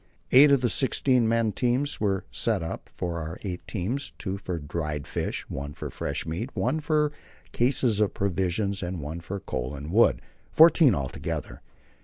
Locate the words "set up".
2.31-2.89